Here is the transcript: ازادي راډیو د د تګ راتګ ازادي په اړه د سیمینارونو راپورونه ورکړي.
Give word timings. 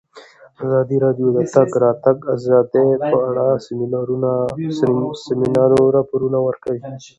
ازادي 0.63 0.97
راډیو 1.05 1.27
د 1.33 1.35
د 1.37 1.39
تګ 1.55 1.69
راتګ 1.83 2.17
ازادي 2.35 2.87
په 3.11 3.17
اړه 3.29 3.45
د 3.55 3.59
سیمینارونو 5.27 5.83
راپورونه 5.97 6.37
ورکړي. 6.47 6.79